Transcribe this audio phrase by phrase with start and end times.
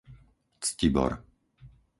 [0.61, 1.13] Ctibor